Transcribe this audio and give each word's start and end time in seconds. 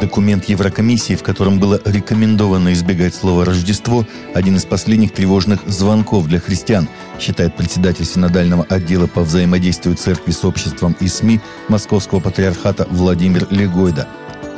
Документ 0.00 0.44
Еврокомиссии, 0.44 1.16
в 1.16 1.22
котором 1.22 1.58
было 1.58 1.80
рекомендовано 1.84 2.72
избегать 2.72 3.14
слова 3.14 3.44
«Рождество», 3.44 4.06
один 4.32 4.56
из 4.56 4.64
последних 4.64 5.12
тревожных 5.12 5.60
звонков 5.66 6.28
для 6.28 6.38
христиан, 6.38 6.88
считает 7.18 7.56
председатель 7.56 8.04
синодального 8.04 8.64
отдела 8.68 9.08
по 9.08 9.22
взаимодействию 9.22 9.96
церкви 9.96 10.30
с 10.30 10.44
обществом 10.44 10.96
и 11.00 11.08
СМИ 11.08 11.40
Московского 11.68 12.20
патриархата 12.20 12.86
Владимир 12.90 13.48
Легойда. 13.50 14.06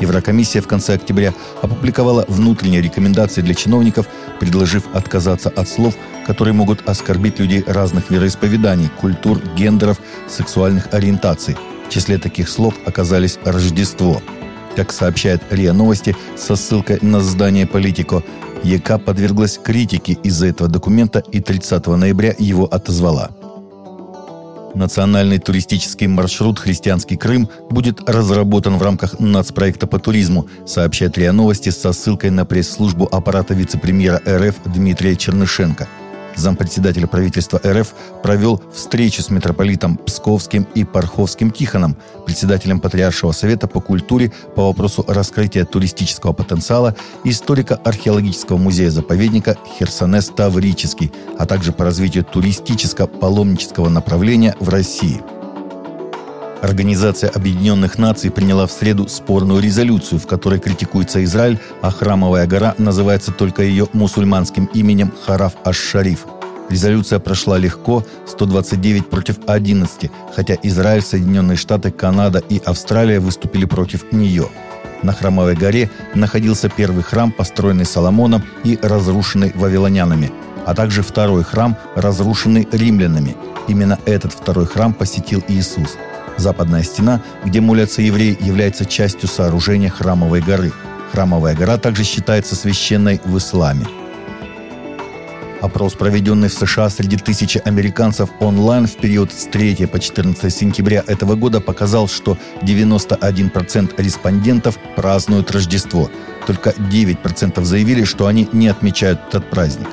Еврокомиссия 0.01 0.61
в 0.61 0.67
конце 0.67 0.95
октября 0.95 1.33
опубликовала 1.63 2.25
внутренние 2.29 2.83
рекомендации 2.83 3.41
для 3.41 3.55
чиновников, 3.55 4.07
предложив 4.41 4.85
отказаться 4.95 5.49
от 5.49 5.69
слов, 5.69 5.95
которые 6.27 6.53
могут 6.53 6.87
оскорбить 6.89 7.39
людей 7.39 7.65
разных 7.67 8.11
вероисповеданий, 8.11 8.91
культур, 9.01 9.41
гендеров, 9.57 9.99
сексуальных 10.29 10.93
ориентаций. 10.93 11.57
В 11.87 11.93
числе 11.93 12.19
таких 12.19 12.49
слов 12.49 12.75
оказались 12.87 13.39
«Рождество», 13.45 14.23
как 14.77 14.93
сообщает 14.93 15.43
РИА 15.51 15.73
Новости 15.73 16.17
со 16.37 16.57
ссылкой 16.57 16.99
на 17.03 17.21
здание 17.21 17.67
«Политико», 17.67 18.23
ЕК 18.63 19.03
подверглась 19.05 19.59
критике 19.59 20.13
из-за 20.23 20.49
этого 20.49 20.69
документа 20.69 21.21
и 21.33 21.41
30 21.41 21.87
ноября 21.87 22.35
его 22.39 22.67
отозвала. 22.67 23.31
Национальный 24.75 25.39
туристический 25.39 26.07
маршрут 26.07 26.59
«Христианский 26.59 27.17
Крым» 27.17 27.49
будет 27.71 28.09
разработан 28.09 28.77
в 28.77 28.83
рамках 28.83 29.19
нацпроекта 29.19 29.87
по 29.87 29.99
туризму, 29.99 30.47
сообщает 30.67 31.19
РИА 31.19 31.33
Новости 31.33 31.71
со 31.71 31.93
ссылкой 31.93 32.31
на 32.31 32.45
пресс-службу 32.45 33.09
аппарата 33.11 33.55
вице-премьера 33.55 34.21
РФ 34.27 34.57
Дмитрия 34.67 35.17
Чернышенко– 35.17 35.89
зампредседателя 36.37 37.07
правительства 37.07 37.61
РФ 37.65 37.95
провел 38.23 38.63
встречу 38.73 39.23
с 39.23 39.31
митрополитом 39.31 39.97
Псковским 39.97 40.67
и 40.75 40.85
Парховским 40.85 41.51
Тихоном, 41.51 41.97
председателем 42.27 42.81
Патриаршего 42.81 43.33
совета 43.33 43.67
по 43.67 43.81
культуре 43.81 44.33
по 44.55 44.67
вопросу 44.67 45.05
раскрытия 45.07 45.65
туристического 45.65 46.33
потенциала 46.33 46.97
историко-археологического 47.25 48.57
музея-заповедника 48.57 49.57
Херсонес 49.79 50.29
Таврический, 50.29 51.13
а 51.39 51.47
также 51.47 51.73
по 51.73 51.85
развитию 51.85 52.25
туристическо-паломнического 52.25 53.89
направления 53.89 54.57
в 54.61 54.69
России– 54.69 55.23
Организация 56.63 57.31
Объединенных 57.31 57.97
Наций 57.97 58.31
приняла 58.31 58.67
в 58.67 58.73
среду 58.73 59.09
спорную 59.09 59.63
резолюцию, 59.63 60.19
в 60.19 60.27
которой 60.27 60.59
критикуется 60.59 61.25
Израиль, 61.25 61.59
а 61.81 61.91
храмовая 61.91 62.47
гора 62.47 62.75
называется 62.77 63.33
только 63.33 63.63
ее 63.63 63.89
мусульманским 63.95 64.67
именем 64.75 65.11
Хараф 65.25 65.55
Аш-Шариф. 65.65 66.27
Резолюция 66.69 67.19
прошла 67.19 67.57
легко, 67.57 68.05
129 68.27 69.09
против 69.09 69.39
11, 69.47 70.11
хотя 70.35 70.57
Израиль, 70.63 71.03
Соединенные 71.03 71.57
Штаты, 71.57 71.91
Канада 71.91 72.43
и 72.49 72.61
Австралия 72.65 73.21
выступили 73.21 73.65
против 73.65 74.13
нее. 74.13 74.49
На 75.03 75.13
Храмовой 75.15 75.57
горе 75.57 75.91
находился 76.15 76.69
первый 76.69 77.03
храм, 77.03 77.33
построенный 77.33 77.87
Соломоном 77.87 78.45
и 78.65 78.79
разрушенный 78.83 79.53
вавилонянами, 79.55 80.31
а 80.67 80.75
также 80.75 81.03
второй 81.03 81.43
храм, 81.43 81.75
разрушенный 81.97 82.69
римлянами. 82.71 83.35
Именно 83.67 83.99
этот 84.05 84.35
второй 84.35 84.67
храм 84.67 84.93
посетил 84.93 85.43
Иисус– 85.49 85.97
Западная 86.41 86.83
стена, 86.83 87.21
где 87.45 87.61
молятся 87.61 88.01
евреи, 88.01 88.35
является 88.41 88.87
частью 88.87 89.29
сооружения 89.29 89.91
Храмовой 89.91 90.41
горы. 90.41 90.73
Храмовая 91.13 91.55
гора 91.55 91.77
также 91.77 92.03
считается 92.03 92.57
священной 92.57 93.21
в 93.27 93.37
исламе. 93.37 93.85
Опрос, 95.61 95.93
проведенный 95.93 96.49
в 96.49 96.55
США 96.55 96.89
среди 96.89 97.19
тысячи 97.19 97.61
американцев 97.63 98.31
онлайн 98.41 98.87
в 98.87 98.97
период 98.97 99.31
с 99.31 99.45
3 99.49 99.85
по 99.85 100.01
14 100.01 100.51
сентября 100.51 101.05
этого 101.07 101.35
года, 101.35 101.61
показал, 101.61 102.09
что 102.09 102.39
91% 102.63 104.03
респондентов 104.03 104.79
празднуют 104.97 105.51
Рождество. 105.51 106.11
Только 106.47 106.71
9% 106.71 107.63
заявили, 107.65 108.05
что 108.05 108.27
они 108.27 108.49
не 108.53 108.69
отмечают 108.69 109.21
этот 109.29 109.51
праздник. 109.51 109.89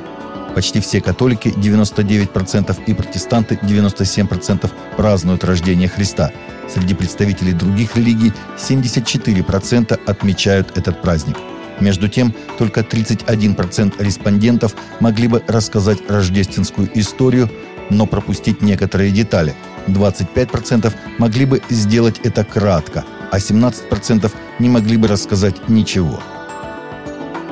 Почти 0.58 0.80
все 0.80 1.02
католики, 1.02 1.50
99%, 1.50 2.76
и 2.88 2.94
протестанты, 2.96 3.60
97%, 3.62 4.72
празднуют 4.98 5.44
рождение 5.44 5.88
Христа. 5.88 6.32
Среди 6.68 6.96
представителей 6.96 7.54
других 7.54 7.96
религий 7.96 8.34
74% 8.58 10.00
отмечают 10.08 10.76
этот 10.76 11.04
праздник. 11.04 11.38
Между 11.80 12.08
тем, 12.08 12.34
только 12.58 12.80
31% 12.80 14.04
респондентов 14.04 14.74
могли 15.00 15.28
бы 15.28 15.44
рассказать 15.46 16.00
рождественскую 16.10 16.90
историю, 17.00 17.52
но 17.92 18.08
пропустить 18.08 18.64
некоторые 18.64 19.12
детали. 19.12 19.54
25% 19.86 20.92
могли 21.20 21.46
бы 21.46 21.62
сделать 21.70 22.20
это 22.24 22.44
кратко, 22.44 23.06
а 23.32 23.38
17% 23.38 24.32
не 24.58 24.70
могли 24.70 24.98
бы 24.98 25.08
рассказать 25.08 25.70
ничего. 25.70 26.20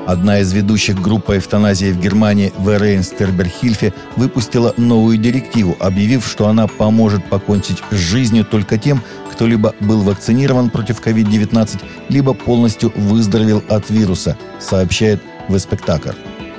Одна 0.06 0.40
из 0.40 0.54
ведущих 0.54 1.02
групп 1.02 1.32
эвтаназии 1.32 1.92
в 1.92 2.00
Германии, 2.00 2.54
Верейн 2.60 3.02
Стерберхильфе, 3.02 3.92
выпустила 4.16 4.74
новую 4.78 5.18
директиву, 5.18 5.76
объявив, 5.80 6.28
что 6.28 6.48
она 6.48 6.68
поможет 6.68 7.28
покончить 7.28 7.82
с 7.90 7.96
жизнью 7.96 8.46
только 8.46 8.78
тем, 8.78 9.02
кто 9.32 9.48
либо 9.48 9.74
был 9.80 10.02
вакцинирован 10.02 10.70
против 10.70 11.02
COVID-19, 11.02 11.82
либо 12.10 12.34
полностью 12.36 12.94
выздоровел 12.96 13.64
от 13.68 13.90
вируса, 13.90 14.38
сообщает 14.60 15.22
Веспектакр. 15.50 16.16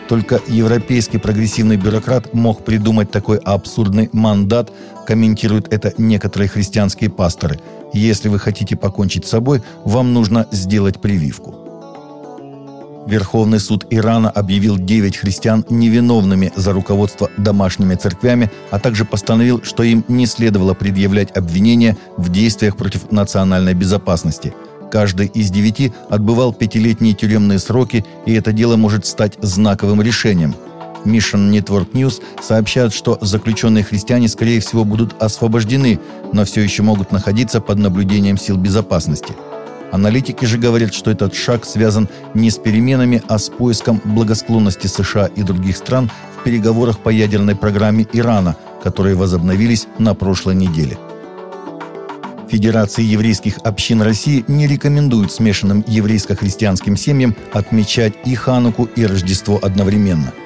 Только 0.08 0.40
европейский 0.46 1.18
прогрессивный 1.18 1.76
бюрократ 1.76 2.34
мог 2.34 2.64
придумать 2.64 3.10
такой 3.10 3.38
абсурдный 3.38 4.08
мандат, 4.12 4.72
комментируют 5.06 5.72
это 5.72 5.92
некоторые 5.98 6.48
христианские 6.48 7.10
пасторы. 7.10 7.60
Если 7.92 8.28
вы 8.28 8.38
хотите 8.38 8.76
покончить 8.76 9.26
с 9.26 9.30
собой, 9.30 9.62
вам 9.84 10.12
нужно 10.12 10.46
сделать 10.52 11.00
прививку. 11.00 11.65
Верховный 13.06 13.60
суд 13.60 13.86
Ирана 13.90 14.30
объявил 14.30 14.76
9 14.78 15.16
христиан 15.16 15.64
невиновными 15.70 16.52
за 16.56 16.72
руководство 16.72 17.30
домашними 17.38 17.94
церквями, 17.94 18.50
а 18.70 18.80
также 18.80 19.04
постановил, 19.04 19.62
что 19.62 19.84
им 19.84 20.04
не 20.08 20.26
следовало 20.26 20.74
предъявлять 20.74 21.34
обвинения 21.36 21.96
в 22.16 22.30
действиях 22.30 22.76
против 22.76 23.12
национальной 23.12 23.74
безопасности. 23.74 24.52
Каждый 24.90 25.28
из 25.28 25.50
девяти 25.50 25.92
отбывал 26.10 26.52
пятилетние 26.52 27.14
тюремные 27.14 27.60
сроки, 27.60 28.04
и 28.24 28.34
это 28.34 28.52
дело 28.52 28.76
может 28.76 29.06
стать 29.06 29.34
знаковым 29.40 30.02
решением. 30.02 30.54
Mission 31.04 31.52
Network 31.52 31.92
News 31.92 32.20
сообщает, 32.42 32.92
что 32.92 33.18
заключенные 33.20 33.84
христиане, 33.84 34.26
скорее 34.26 34.60
всего, 34.60 34.84
будут 34.84 35.14
освобождены, 35.22 36.00
но 36.32 36.44
все 36.44 36.60
еще 36.60 36.82
могут 36.82 37.12
находиться 37.12 37.60
под 37.60 37.78
наблюдением 37.78 38.36
сил 38.36 38.56
безопасности– 38.56 39.32
Аналитики 39.92 40.44
же 40.44 40.58
говорят, 40.58 40.92
что 40.92 41.10
этот 41.10 41.34
шаг 41.34 41.64
связан 41.64 42.08
не 42.34 42.50
с 42.50 42.58
переменами, 42.58 43.22
а 43.28 43.38
с 43.38 43.48
поиском 43.48 44.00
благосклонности 44.04 44.86
США 44.86 45.26
и 45.26 45.42
других 45.42 45.76
стран 45.76 46.10
в 46.38 46.44
переговорах 46.44 46.98
по 46.98 47.08
ядерной 47.08 47.56
программе 47.56 48.06
Ирана, 48.12 48.56
которые 48.82 49.14
возобновились 49.14 49.86
на 49.98 50.14
прошлой 50.14 50.54
неделе. 50.54 50.98
Федерации 52.50 53.02
еврейских 53.02 53.58
общин 53.58 54.02
России 54.02 54.44
не 54.46 54.66
рекомендуют 54.66 55.32
смешанным 55.32 55.84
еврейско-христианским 55.86 56.96
семьям 56.96 57.34
отмечать 57.52 58.14
и 58.24 58.34
Хануку, 58.34 58.84
и 58.84 59.04
Рождество 59.04 59.58
одновременно– 59.60 60.32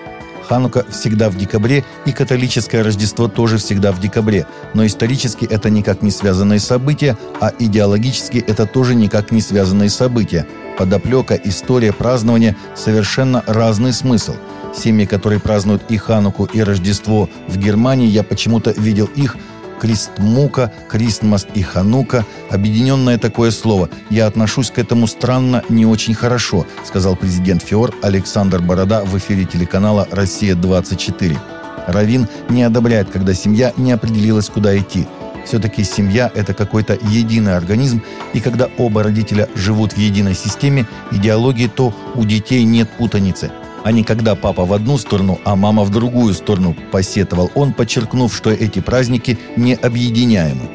Ханука 0.51 0.85
всегда 0.91 1.31
в 1.31 1.37
декабре, 1.37 1.85
и 2.07 2.13
католическое 2.13 2.83
Рождество 2.83 3.29
тоже 3.29 3.59
всегда 3.59 3.93
в 3.93 4.01
декабре. 4.01 4.49
Но 4.75 4.85
исторически 4.85 5.45
это 5.45 5.71
никак 5.71 6.03
не 6.03 6.11
связанные 6.11 6.59
события, 6.59 7.17
а 7.41 7.53
идеологически 7.57 8.39
это 8.39 8.67
тоже 8.67 8.97
никак 8.97 9.31
не 9.31 9.43
связанные 9.43 9.91
события. 9.91 10.49
Подоплека, 10.77 11.37
история, 11.37 11.93
празднование– 11.93 12.57
совершенно 12.75 13.45
разный 13.47 13.93
смысл. 13.93 14.35
Семьи, 14.77 15.07
которые 15.07 15.39
празднуют 15.39 15.85
и 15.89 15.97
Хануку, 15.97 16.47
и 16.47 16.61
Рождество 16.63 17.31
в 17.47 17.57
Германии, 17.57 18.09
я 18.09 18.25
почему-то 18.25 18.73
видел 18.73 19.09
их– 19.15 19.37
Кристмука, 19.81 20.71
Кристмас 20.89 21.47
и 21.55 21.63
Ханука– 21.63 22.25
объединенное 22.51 23.19
такое 23.19 23.51
слово. 23.51 23.89
Я 24.11 24.27
отношусь 24.27 24.71
к 24.71 24.79
этому 24.79 25.07
странно, 25.07 25.63
не 25.69 25.87
очень 25.87 26.15
хорошо, 26.15 26.67
сказал 26.85 27.17
президент 27.17 27.63
ФИОР 27.63 27.95
Александр 28.03 28.61
Борода 28.61 29.03
в 29.05 29.17
эфире 29.19 29.47
телеканала 29.47 30.07
«Россия-24». 30.11 31.39
Равин 31.87 32.29
не 32.51 32.63
одобряет, 32.63 33.09
когда 33.11 33.33
семья 33.33 33.73
не 33.77 33.93
определилась, 33.93 34.51
куда 34.51 34.79
идти. 34.79 35.07
Все-таки 35.47 35.83
семья– 35.83 36.31
это 36.35 36.53
какой-то 36.53 36.99
единый 37.03 37.57
организм, 37.57 38.03
и 38.35 38.41
когда 38.41 38.69
оба 38.77 39.03
родителя 39.03 39.49
живут 39.55 39.95
в 39.95 39.99
единой 39.99 40.35
системе 40.35 40.87
идеологии, 41.11 41.69
то 41.69 41.95
у 42.15 42.25
детей 42.25 42.65
нет 42.65 42.91
путаницы– 42.99 43.51
а 43.85 43.93
не 43.93 44.05
когда 44.05 44.35
папа 44.35 44.65
в 44.65 44.73
одну 44.73 44.99
сторону, 44.99 45.41
а 45.45 45.57
мама 45.57 45.85
в 45.85 45.91
другую 45.91 46.35
сторону, 46.35 46.77
посетовал 46.91 47.51
он, 47.55 47.73
подчеркнув, 47.73 48.35
что 48.35 48.51
эти 48.51 48.81
праздники 48.81 49.39
не 49.57 49.75
объединяемы. 49.75 50.69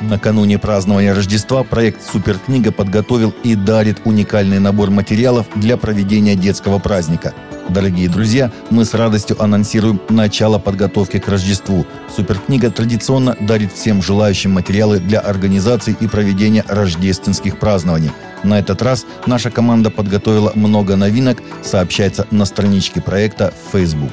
Накануне 0.00 0.58
празднования 0.58 1.12
Рождества 1.12 1.64
проект 1.64 2.02
«Суперкнига» 2.02 2.70
подготовил 2.70 3.34
и 3.42 3.56
дарит 3.56 4.00
уникальный 4.04 4.60
набор 4.60 4.90
материалов 4.90 5.46
для 5.56 5.76
проведения 5.76 6.36
детского 6.36 6.78
праздника. 6.78 7.34
Дорогие 7.68 8.08
друзья, 8.08 8.52
мы 8.70 8.84
с 8.84 8.94
радостью 8.94 9.42
анонсируем 9.42 10.00
начало 10.08 10.58
подготовки 10.58 11.18
к 11.18 11.28
Рождеству. 11.28 11.84
Суперкнига 12.14 12.70
традиционно 12.70 13.36
дарит 13.40 13.72
всем 13.72 14.00
желающим 14.00 14.52
материалы 14.52 15.00
для 15.00 15.18
организации 15.18 15.96
и 15.98 16.06
проведения 16.06 16.64
рождественских 16.68 17.58
празднований. 17.58 18.12
На 18.44 18.60
этот 18.60 18.82
раз 18.82 19.04
наша 19.26 19.50
команда 19.50 19.90
подготовила 19.90 20.52
много 20.54 20.94
новинок, 20.94 21.38
сообщается 21.62 22.26
на 22.30 22.44
страничке 22.44 23.00
проекта 23.00 23.52
в 23.52 23.76
Facebook. 23.76 24.12